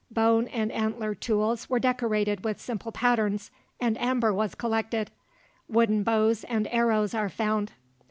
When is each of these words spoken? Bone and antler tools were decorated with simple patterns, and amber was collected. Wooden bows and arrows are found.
Bone 0.09 0.47
and 0.47 0.71
antler 0.71 1.13
tools 1.13 1.69
were 1.69 1.77
decorated 1.77 2.43
with 2.43 2.59
simple 2.59 2.91
patterns, 2.91 3.51
and 3.79 4.01
amber 4.01 4.33
was 4.33 4.55
collected. 4.55 5.11
Wooden 5.69 6.01
bows 6.01 6.43
and 6.45 6.67
arrows 6.71 7.13
are 7.13 7.29
found. 7.29 7.73